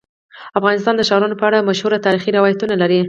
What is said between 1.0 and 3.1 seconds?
ښارونه په اړه مشهور تاریخی روایتونه لري.